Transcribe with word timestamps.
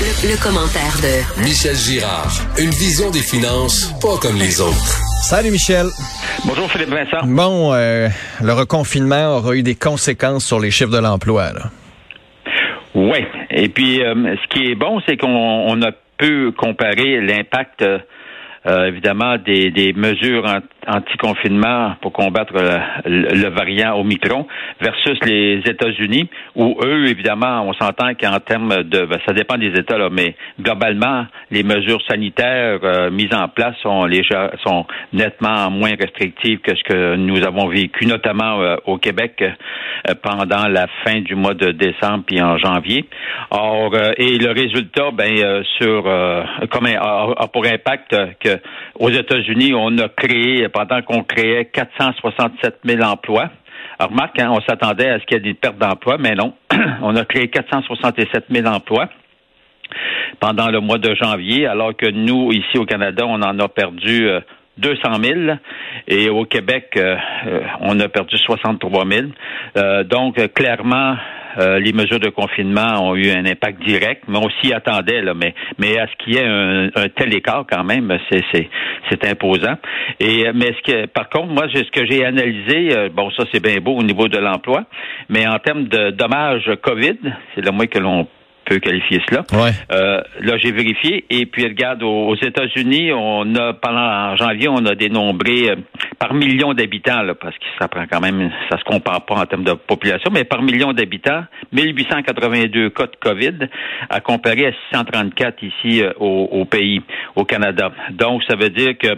Le, 0.00 0.42
commentaire 0.42 0.96
de 1.02 1.40
Michel 1.40 1.76
Girard. 1.76 2.32
Une 2.58 2.70
vision 2.70 3.12
des 3.12 3.22
finances 3.22 3.94
pas 4.02 4.18
comme 4.20 4.36
les 4.36 4.60
autres. 4.60 4.98
Salut 5.22 5.52
Michel. 5.52 5.86
Bonjour 6.44 6.68
Philippe 6.68 6.88
Vincent. 6.88 7.24
Bon, 7.24 7.72
euh, 7.72 8.08
le 8.42 8.52
reconfinement 8.52 9.36
aura 9.36 9.54
eu 9.54 9.62
des 9.62 9.76
conséquences 9.76 10.44
sur 10.44 10.58
les 10.58 10.72
chiffres 10.72 10.90
de 10.90 10.98
l'emploi. 10.98 11.50
Oui. 12.96 13.24
Et 13.50 13.68
puis, 13.68 14.02
euh, 14.02 14.34
ce 14.42 14.48
qui 14.48 14.72
est 14.72 14.74
bon, 14.74 15.00
c'est 15.06 15.16
qu'on 15.16 15.80
a 15.80 15.92
pu 16.18 16.50
comparer 16.58 17.20
l'impact, 17.20 17.82
euh, 17.82 18.88
évidemment, 18.88 19.36
des, 19.38 19.70
des 19.70 19.92
mesures 19.92 20.60
anti-confinement 20.86 21.96
pour 22.00 22.12
combattre 22.12 22.54
le, 23.04 23.48
variant 23.48 23.96
Omicron 23.98 24.46
versus 24.80 25.18
les 25.24 25.62
États-Unis, 25.66 26.28
où 26.54 26.76
eux, 26.84 27.06
évidemment, 27.06 27.62
on 27.62 27.72
s'entend 27.74 28.14
qu'en 28.14 28.38
termes 28.40 28.82
de, 28.82 29.04
ben, 29.06 29.18
ça 29.26 29.32
dépend 29.32 29.56
des 29.56 29.72
États 29.78 29.98
là, 29.98 30.08
mais 30.10 30.34
globalement, 30.60 31.26
les 31.50 31.62
mesures 31.62 32.00
sanitaires 32.08 32.80
euh, 32.82 33.10
mises 33.10 33.34
en 33.34 33.48
place 33.48 33.76
sont 33.82 34.08
sont 34.64 34.86
nettement 35.12 35.70
moins 35.70 35.92
restrictives 35.98 36.60
que 36.60 36.74
ce 36.74 36.82
que 36.84 37.16
nous 37.16 37.44
avons 37.44 37.68
vécu, 37.68 38.06
notamment 38.06 38.60
euh, 38.60 38.76
au 38.86 38.98
Québec 38.98 39.42
euh, 39.42 40.14
pendant 40.22 40.68
la 40.68 40.86
fin 41.04 41.20
du 41.20 41.34
mois 41.34 41.54
de 41.54 41.70
décembre 41.72 42.24
puis 42.26 42.40
en 42.40 42.58
janvier. 42.58 43.04
Or, 43.50 43.94
et 44.16 44.38
le 44.38 44.50
résultat, 44.50 45.10
ben, 45.12 45.62
sur 45.78 46.04
comme 46.70 46.86
a, 46.86 47.46
pour 47.52 47.66
impact 47.66 48.16
que 48.40 48.58
aux 48.98 49.10
États-Unis, 49.10 49.72
on 49.74 49.96
a 49.98 50.08
créé 50.08 50.68
pendant 50.74 51.00
qu'on 51.02 51.22
créait 51.22 51.66
467 51.66 52.80
000 52.84 53.02
emplois. 53.02 53.48
Alors, 53.98 54.10
remarque, 54.10 54.38
hein, 54.40 54.50
on 54.50 54.60
s'attendait 54.60 55.08
à 55.08 55.20
ce 55.20 55.24
qu'il 55.24 55.36
y 55.36 55.40
ait 55.40 55.52
des 55.52 55.54
pertes 55.54 55.78
d'emplois, 55.78 56.18
mais 56.18 56.34
non. 56.34 56.54
on 57.02 57.14
a 57.16 57.24
créé 57.24 57.48
467 57.48 58.46
000 58.50 58.66
emplois 58.66 59.08
pendant 60.40 60.68
le 60.68 60.80
mois 60.80 60.98
de 60.98 61.14
janvier, 61.14 61.66
alors 61.66 61.96
que 61.96 62.10
nous, 62.10 62.50
ici 62.52 62.76
au 62.76 62.84
Canada, 62.84 63.24
on 63.26 63.40
en 63.42 63.58
a 63.58 63.68
perdu 63.68 64.28
200 64.78 65.00
euh, 65.06 65.22
000 65.46 65.56
et 66.08 66.28
au 66.28 66.44
Québec, 66.44 66.90
euh, 66.96 67.16
euh, 67.46 67.60
on 67.80 68.00
a 68.00 68.08
perdu 68.08 68.36
63 68.36 69.04
000. 69.06 70.02
donc, 70.04 70.52
clairement, 70.54 71.16
euh, 71.58 71.78
les 71.78 71.92
mesures 71.92 72.20
de 72.20 72.28
confinement 72.28 73.08
ont 73.08 73.14
eu 73.14 73.30
un 73.30 73.44
impact 73.46 73.82
direct, 73.82 74.24
mais 74.28 74.38
on 74.38 74.48
s'y 74.60 74.72
attendait, 74.72 75.22
là, 75.22 75.34
mais, 75.34 75.54
mais 75.78 75.98
à 75.98 76.06
ce 76.06 76.12
qu'il 76.24 76.34
y 76.34 76.38
ait 76.38 76.46
un, 76.46 76.88
tel 77.16 77.34
écart 77.34 77.64
quand 77.70 77.84
même, 77.84 78.16
c'est, 78.30 79.24
imposant. 79.24 79.76
Et 80.20 80.44
mais 80.54 80.74
ce 80.74 80.82
que, 80.82 81.06
par 81.06 81.28
contre, 81.28 81.48
moi, 81.48 81.66
ce 81.72 81.90
que 81.90 82.04
j'ai 82.06 82.24
analysé, 82.24 82.96
euh, 82.96 83.08
bon, 83.08 83.30
ça 83.30 83.44
c'est 83.52 83.62
bien 83.62 83.80
beau 83.80 83.96
au 83.96 84.02
niveau 84.02 84.28
de 84.28 84.38
l'emploi, 84.38 84.84
mais 85.28 85.46
en 85.46 85.58
termes 85.58 85.84
de 85.84 86.10
dommages 86.10 86.70
COVID, 86.82 87.18
c'est 87.54 87.64
le 87.64 87.70
moins 87.70 87.86
que 87.86 87.98
l'on 87.98 88.26
peut 88.64 88.78
qualifier 88.78 89.20
cela. 89.28 89.44
Euh, 89.92 90.20
là, 90.40 90.56
j'ai 90.58 90.72
vérifié. 90.72 91.24
Et 91.30 91.46
puis, 91.46 91.64
regarde, 91.64 92.02
aux, 92.02 92.34
États-Unis, 92.36 93.12
on 93.12 93.54
a, 93.54 93.72
pendant 93.74 94.36
janvier, 94.36 94.68
on 94.68 94.84
a 94.86 94.94
dénombré 94.94 95.70
euh, 95.70 95.76
par 96.18 96.34
million 96.34 96.74
d'habitants, 96.74 97.22
parce 97.40 97.56
que 97.56 97.64
ça 97.78 97.88
prend 97.88 98.04
quand 98.10 98.20
même, 98.20 98.50
ça 98.70 98.78
se 98.78 98.84
compare 98.84 99.24
pas 99.24 99.34
en 99.36 99.46
termes 99.46 99.64
de 99.64 99.72
population, 99.72 100.30
mais 100.32 100.44
par 100.44 100.62
million 100.62 100.92
d'habitants, 100.92 101.44
1882 101.72 102.90
cas 102.90 103.06
de 103.06 103.16
COVID, 103.20 103.68
à 104.10 104.20
comparer 104.20 104.66
à 104.66 104.72
634 104.90 105.62
ici 105.62 106.02
euh, 106.02 106.12
au, 106.18 106.64
pays, 106.64 107.02
au 107.36 107.44
Canada. 107.44 107.92
Donc, 108.10 108.42
ça 108.44 108.56
veut 108.56 108.70
dire 108.70 108.96
que 108.98 109.16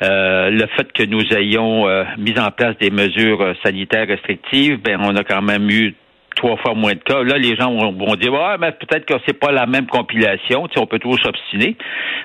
le 0.00 0.66
fait 0.76 0.92
que 0.92 1.04
nous 1.04 1.22
ayons 1.32 1.86
mis 2.18 2.38
en 2.38 2.50
place 2.50 2.76
des 2.78 2.90
mesures 2.90 3.54
sanitaires 3.64 4.08
restrictives, 4.08 4.78
ben 4.82 4.98
on 5.00 5.16
a 5.16 5.24
quand 5.24 5.40
même 5.40 5.70
eu 5.70 5.94
trois 6.34 6.56
fois 6.56 6.74
moins 6.74 6.92
de 6.92 6.98
cas. 6.98 7.22
Là, 7.22 7.38
les 7.38 7.56
gens 7.56 7.72
vont, 7.74 8.14
dire 8.16 8.32
mais 8.60 8.72
peut-être 8.72 9.06
que 9.06 9.14
c'est 9.26 9.38
pas 9.38 9.52
la 9.52 9.66
même 9.66 9.86
compilation. 9.86 10.66
Tu 10.68 10.74
sais, 10.74 10.80
on 10.80 10.86
peut 10.86 10.98
toujours 10.98 11.18
s'obstiner. 11.20 11.76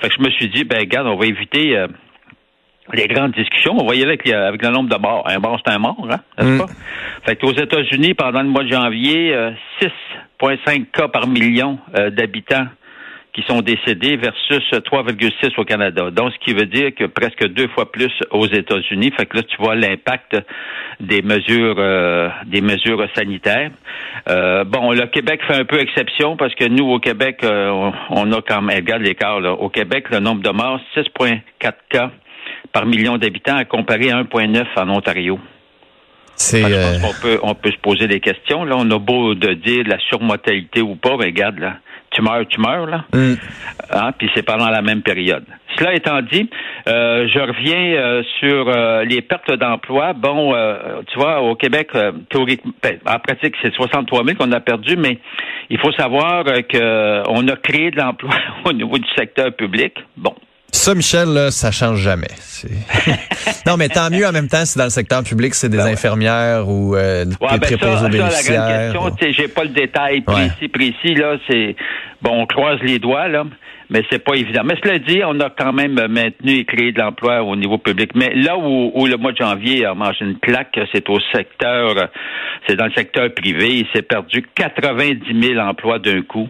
Fait 0.00 0.08
que 0.08 0.14
je 0.18 0.22
me 0.22 0.30
suis 0.30 0.48
dit, 0.48 0.64
ben 0.64 0.78
regarde, 0.78 1.06
on 1.06 1.16
va 1.16 1.26
éviter 1.26 1.76
euh, 1.76 1.86
les 2.92 3.06
grandes 3.06 3.32
discussions. 3.32 3.76
On 3.78 3.86
va 3.86 3.94
y 3.94 4.02
aller 4.02 4.12
avec, 4.12 4.28
avec 4.28 4.62
le 4.62 4.70
nombre 4.70 4.88
de 4.88 5.00
morts. 5.00 5.24
Un 5.28 5.38
mort, 5.38 5.60
c'est 5.64 5.72
un 5.72 5.78
mort, 5.78 6.06
hein, 6.10 6.20
n'est-ce 6.38 6.50
mm. 6.50 6.58
pas? 6.58 6.66
Fait 7.26 7.36
qu'aux 7.36 7.52
États-Unis, 7.52 8.14
pendant 8.14 8.42
le 8.42 8.48
mois 8.48 8.64
de 8.64 8.72
janvier, 8.72 9.34
6,5 9.80 9.88
euh, 10.42 10.84
cas 10.92 11.08
par 11.08 11.26
million 11.26 11.78
euh, 11.96 12.10
d'habitants 12.10 12.66
qui 13.34 13.42
sont 13.48 13.60
décédés 13.62 14.16
versus 14.16 14.62
3,6 14.70 15.58
au 15.58 15.64
Canada. 15.64 16.10
Donc, 16.12 16.32
ce 16.32 16.38
qui 16.38 16.54
veut 16.54 16.66
dire 16.66 16.94
que 16.94 17.04
presque 17.04 17.44
deux 17.48 17.66
fois 17.68 17.90
plus 17.90 18.12
aux 18.30 18.46
États-Unis. 18.46 19.12
Fait 19.16 19.26
que 19.26 19.38
là, 19.38 19.42
tu 19.42 19.56
vois 19.58 19.74
l'impact 19.74 20.36
des 21.00 21.20
mesures 21.20 21.74
euh, 21.78 22.28
des 22.46 22.60
mesures 22.60 23.04
sanitaires. 23.16 23.72
Euh, 24.28 24.62
bon, 24.62 24.92
le 24.92 25.06
Québec 25.06 25.40
fait 25.48 25.56
un 25.56 25.64
peu 25.64 25.80
exception 25.80 26.36
parce 26.36 26.54
que 26.54 26.64
nous, 26.64 26.88
au 26.88 27.00
Québec, 27.00 27.40
euh, 27.42 27.90
on, 28.10 28.32
a 28.32 28.40
quand 28.40 28.62
même, 28.62 28.76
regarde 28.76 29.02
l'écart, 29.02 29.40
là. 29.40 29.52
Au 29.52 29.68
Québec, 29.68 30.06
le 30.10 30.20
nombre 30.20 30.42
de 30.42 30.50
morts, 30.50 30.80
6,4 30.96 31.72
cas 31.88 32.12
par 32.72 32.86
million 32.86 33.18
d'habitants 33.18 33.56
à 33.56 33.64
comparer 33.64 34.10
à 34.10 34.22
1,9 34.22 34.64
en 34.76 34.90
Ontario. 34.90 35.40
C'est, 36.36 36.64
on 36.64 37.12
peut, 37.22 37.38
on 37.42 37.54
peut 37.54 37.70
se 37.70 37.78
poser 37.78 38.08
des 38.08 38.18
questions. 38.18 38.64
Là, 38.64 38.74
on 38.76 38.90
a 38.90 38.98
beau 38.98 39.34
de 39.34 39.54
dire 39.54 39.84
la 39.86 39.98
surmortalité 40.08 40.82
ou 40.82 40.96
pas, 40.96 41.16
mais 41.16 41.26
regarde 41.26 41.60
là, 41.60 41.76
tu 42.14 42.22
meurs, 42.22 42.46
tu 42.48 42.60
meurs, 42.60 42.86
là. 42.86 43.04
Mm. 43.12 43.34
Hein, 43.90 44.12
puis 44.18 44.30
c'est 44.34 44.42
pendant 44.42 44.70
la 44.70 44.82
même 44.82 45.02
période. 45.02 45.44
Cela 45.78 45.94
étant 45.94 46.22
dit, 46.22 46.48
euh, 46.88 47.26
je 47.28 47.38
reviens 47.40 47.94
euh, 47.96 48.22
sur 48.38 48.68
euh, 48.68 49.04
les 49.04 49.22
pertes 49.22 49.52
d'emploi. 49.52 50.12
Bon, 50.12 50.54
tu 51.08 51.18
vois, 51.18 51.42
au 51.42 51.54
Québec, 51.56 51.90
théoriquement, 52.30 52.72
ben, 52.82 52.98
en 53.06 53.18
pratique, 53.18 53.54
c'est 53.62 53.74
63 53.74 54.24
000 54.24 54.36
qu'on 54.36 54.52
a 54.52 54.60
perdu, 54.60 54.96
mais 54.96 55.18
il 55.70 55.78
faut 55.78 55.92
savoir 55.92 56.44
qu'on 56.44 57.48
a 57.48 57.56
créé 57.56 57.90
de 57.90 57.96
l'emploi 57.96 58.34
au 58.64 58.72
niveau 58.72 58.98
du 58.98 59.08
secteur 59.16 59.52
public. 59.52 59.94
Bon, 60.16 60.34
ça, 60.74 60.94
Michel, 60.94 61.28
là, 61.28 61.50
ça 61.50 61.70
change 61.70 62.00
jamais. 62.00 62.28
non, 63.66 63.76
mais 63.76 63.88
tant 63.88 64.10
mieux 64.10 64.26
en 64.26 64.32
même 64.32 64.48
temps 64.48 64.64
si 64.64 64.76
dans 64.76 64.84
le 64.84 64.90
secteur 64.90 65.22
public, 65.22 65.54
c'est 65.54 65.68
des 65.68 65.76
ben 65.76 65.86
infirmières 65.86 66.68
ou 66.68 66.96
euh, 66.96 67.24
des 67.24 67.36
ben 67.40 67.58
préposés 67.60 68.06
aux 68.06 68.08
bénéficiaires. 68.08 68.66
La 68.66 68.92
grande 68.92 69.18
question, 69.18 69.44
j'ai 69.44 69.48
pas 69.48 69.64
le 69.64 69.70
détail 69.70 70.22
précis, 70.22 70.68
précis, 70.68 71.14
là, 71.14 71.36
c'est 71.48 71.76
bon, 72.22 72.42
on 72.42 72.46
croise 72.46 72.80
les 72.82 72.98
doigts, 72.98 73.28
là, 73.28 73.44
mais 73.90 74.02
c'est 74.10 74.18
pas 74.18 74.34
évident. 74.34 74.62
Mais 74.64 74.74
cela 74.82 74.98
dit, 74.98 75.20
on 75.24 75.38
a 75.40 75.50
quand 75.50 75.72
même 75.72 75.94
maintenu 76.08 76.58
et 76.58 76.64
créé 76.64 76.92
de 76.92 77.00
l'emploi 77.00 77.42
au 77.42 77.54
niveau 77.54 77.78
public. 77.78 78.10
Mais 78.14 78.34
là 78.34 78.56
où, 78.58 78.90
où, 78.94 79.06
le 79.06 79.16
mois 79.16 79.32
de 79.32 79.38
janvier 79.38 79.84
a 79.84 79.94
mangé 79.94 80.24
une 80.24 80.38
claque, 80.38 80.78
c'est 80.92 81.08
au 81.08 81.20
secteur, 81.32 82.08
c'est 82.66 82.76
dans 82.76 82.86
le 82.86 82.92
secteur 82.92 83.32
privé. 83.32 83.78
Il 83.78 83.86
s'est 83.94 84.02
perdu 84.02 84.44
90 84.54 85.40
000 85.40 85.60
emplois 85.60 85.98
d'un 85.98 86.22
coup. 86.22 86.48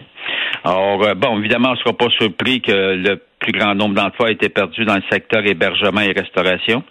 Alors, 0.65 1.03
euh, 1.03 1.15
bon, 1.15 1.39
évidemment, 1.39 1.71
on 1.71 1.75
ne 1.75 1.79
sera 1.79 1.93
pas 1.93 2.09
surpris 2.19 2.63
que 2.63 2.73
le 2.73 3.21
plus 3.45 3.53
grand 3.53 3.75
nombre 3.75 3.95
d'emplois 3.95 4.29
a 4.29 4.31
été 4.31 4.49
perdu 4.49 4.85
dans 4.85 4.95
le 4.95 5.03
secteur 5.11 5.45
hébergement 5.45 6.01
et 6.01 6.13
restauration. 6.13 6.83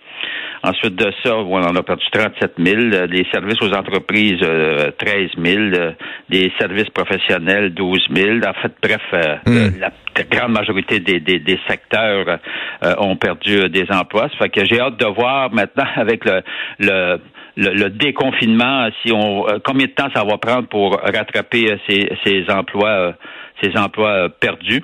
Ensuite 0.63 0.95
de 0.95 1.11
ça, 1.23 1.35
on 1.35 1.61
en 1.61 1.75
a 1.75 1.83
perdu 1.83 2.05
37 2.11 2.53
000. 2.57 2.79
Les 3.09 3.25
services 3.33 3.61
aux 3.61 3.73
entreprises, 3.73 4.39
13 4.39 4.43
euh, 4.43 4.91
000. 5.37 5.93
Les 6.29 6.51
services 6.59 6.89
professionnels, 6.89 7.73
12 7.73 8.07
000. 8.15 8.37
En 8.47 8.53
fait, 8.61 8.71
bref, 8.81 9.01
euh, 9.13 9.35
hmm. 9.45 9.79
la 9.81 10.23
grande 10.23 10.53
majorité 10.53 10.99
des, 10.99 11.19
des, 11.19 11.59
secteurs 11.67 12.39
ont 12.99 13.17
perdu 13.17 13.67
des 13.69 13.85
emplois. 13.91 14.29
Ça 14.29 14.37
fait 14.43 14.49
que 14.49 14.65
j'ai 14.65 14.79
hâte 14.79 14.97
de 14.97 15.07
voir 15.07 15.51
maintenant 15.51 15.87
avec 15.95 16.23
le, 16.23 16.41
le 16.79 17.17
le, 17.55 17.89
déconfinement, 17.89 18.89
si 19.03 19.11
on 19.13 19.45
combien 19.63 19.85
de 19.85 19.91
temps 19.91 20.09
ça 20.15 20.23
va 20.23 20.39
prendre 20.39 20.67
pour 20.67 20.99
rattraper 20.99 21.77
ces, 21.87 22.09
ces 22.25 22.45
emplois 22.49 23.13
ces 23.61 23.77
emplois 23.77 24.29
perdus. 24.29 24.83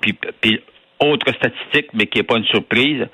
Puis, 0.00 0.14
puis 0.40 0.60
autre 1.00 1.32
statistique, 1.32 1.88
mais 1.94 2.06
qui 2.06 2.18
n'est 2.18 2.24
pas 2.24 2.36
une 2.36 2.44
surprise. 2.44 3.06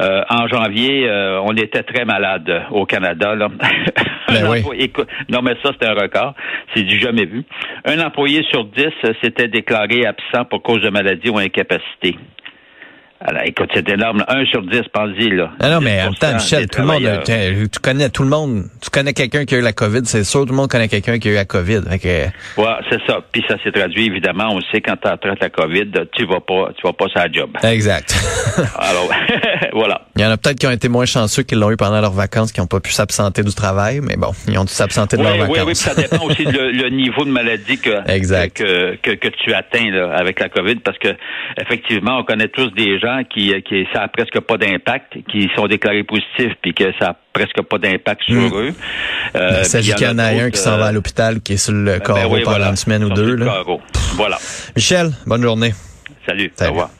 Euh, 0.00 0.22
en 0.30 0.46
janvier, 0.46 1.08
euh, 1.08 1.40
on 1.42 1.56
était 1.56 1.82
très 1.82 2.04
malade 2.04 2.66
au 2.70 2.86
Canada. 2.86 3.34
Là. 3.34 3.48
Ben 4.30 4.44
non, 5.30 5.40
mais 5.40 5.54
ça, 5.62 5.70
c'est 5.80 5.88
un 5.88 5.94
record. 5.94 6.34
C'est 6.74 6.82
du 6.82 6.98
jamais 6.98 7.24
vu. 7.24 7.44
Un 7.86 7.98
employé 8.04 8.42
sur 8.50 8.66
dix 8.66 8.92
s'était 9.22 9.48
déclaré 9.48 10.04
absent 10.04 10.44
pour 10.50 10.62
cause 10.62 10.82
de 10.82 10.90
maladie 10.90 11.30
ou 11.30 11.38
incapacité. 11.38 12.18
Alors, 13.20 13.42
écoute, 13.44 13.68
c'est 13.74 13.88
énorme. 13.88 14.24
Un 14.28 14.44
sur 14.46 14.62
dix, 14.62 14.82
pense-y, 14.92 15.30
là. 15.30 15.50
Non, 15.60 15.70
non, 15.70 15.80
mais 15.80 16.00
en 16.02 16.04
même 16.04 16.14
temps, 16.14 16.34
Michel, 16.34 16.68
tout 16.68 16.82
le 16.82 16.86
monde, 16.86 17.22
tu 17.24 17.80
connais 17.80 18.10
tout 18.10 18.22
le 18.22 18.28
monde, 18.28 18.66
tu 18.80 18.90
connais 18.90 19.12
quelqu'un 19.12 19.44
qui 19.44 19.56
a 19.56 19.58
eu 19.58 19.60
la 19.60 19.72
COVID, 19.72 20.02
c'est 20.04 20.22
sûr, 20.22 20.42
tout 20.42 20.52
le 20.52 20.56
monde 20.56 20.70
connaît 20.70 20.86
quelqu'un 20.86 21.18
qui 21.18 21.28
a 21.28 21.32
eu 21.32 21.34
la 21.34 21.44
COVID. 21.44 21.80
Okay. 21.92 22.26
Ouais, 22.56 22.64
c'est 22.88 23.00
ça. 23.08 23.18
Puis 23.32 23.44
ça 23.48 23.56
s'est 23.64 23.72
traduit, 23.72 24.06
évidemment, 24.06 24.50
on 24.52 24.60
sait 24.72 24.80
quand 24.80 24.94
tu 24.94 25.08
traites 25.20 25.40
la 25.40 25.50
COVID, 25.50 25.90
tu 26.12 26.26
vas 26.26 26.40
pas, 26.40 26.70
tu 26.76 26.86
vas 26.86 26.92
pas 26.92 27.08
sur 27.08 27.18
la 27.18 27.32
job. 27.32 27.50
Exact. 27.64 28.14
Alors, 28.78 29.10
voilà. 29.72 30.02
Il 30.14 30.22
y 30.22 30.24
en 30.24 30.30
a 30.30 30.36
peut-être 30.36 30.60
qui 30.60 30.68
ont 30.68 30.72
été 30.72 30.88
moins 30.88 31.06
chanceux 31.06 31.42
qu'ils 31.42 31.58
l'ont 31.58 31.72
eu 31.72 31.76
pendant 31.76 32.00
leurs 32.00 32.12
vacances, 32.12 32.52
qui 32.52 32.60
n'ont 32.60 32.66
pas 32.66 32.80
pu 32.80 32.92
s'absenter 32.92 33.42
du 33.42 33.54
travail, 33.54 34.00
mais 34.00 34.16
bon, 34.16 34.30
ils 34.46 34.56
ont 34.58 34.64
dû 34.64 34.72
s'absenter 34.72 35.16
de 35.16 35.22
leurs 35.22 35.38
vacances. 35.38 35.56
Oui, 35.56 35.62
oui, 35.66 35.74
ça 35.74 35.94
dépend 35.96 36.24
aussi 36.24 36.44
du 36.44 36.52
le, 36.52 36.88
niveau 36.90 37.24
de 37.24 37.30
maladie 37.30 37.78
que, 37.78 37.90
Que, 38.50 38.96
que, 38.96 39.10
que, 39.10 39.28
tu 39.28 39.52
atteins 39.52 39.90
là, 39.90 40.14
avec 40.14 40.38
la 40.38 40.48
COVID, 40.48 40.76
parce 40.76 40.98
que 40.98 41.08
effectivement, 41.60 42.18
on 42.18 42.22
connaît 42.22 42.48
tous 42.48 42.70
des 42.70 43.00
gens 43.00 43.07
qui, 43.24 43.52
qui 43.62 43.86
ça 43.92 44.02
a 44.02 44.08
presque 44.08 44.40
pas 44.40 44.56
d'impact, 44.56 45.18
qui 45.30 45.48
sont 45.56 45.66
déclarés 45.66 46.04
positifs, 46.04 46.54
puis 46.62 46.74
que 46.74 46.84
ça 46.98 47.10
a 47.10 47.16
presque 47.32 47.62
pas 47.62 47.78
d'impact 47.78 48.22
sur 48.24 48.34
hmm. 48.34 48.54
eux. 48.54 48.74
Euh, 49.36 49.58
il 49.60 49.64
s'agit 49.64 49.94
qu'il 49.94 50.06
y 50.06 50.10
en 50.10 50.18
a 50.18 50.24
un 50.24 50.50
qui 50.50 50.58
s'en 50.58 50.76
va 50.76 50.86
à 50.86 50.92
l'hôpital, 50.92 51.40
qui 51.40 51.54
est 51.54 51.56
sur 51.56 51.72
le 51.72 51.84
ben, 51.84 51.98
ben 51.98 52.14
carreau 52.14 52.38
pendant 52.44 52.70
une 52.70 52.76
semaine 52.76 53.04
ou 53.04 53.10
deux. 53.10 53.36
Là. 53.36 53.62
Voilà. 54.14 54.38
Michel, 54.76 55.10
bonne 55.26 55.42
journée. 55.42 55.72
Salut. 56.26 56.50
Salut. 56.54 56.70
Au 56.70 56.72
revoir. 56.72 56.90